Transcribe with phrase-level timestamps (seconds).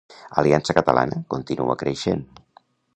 [0.41, 2.29] Aliança Catalana continua creixent.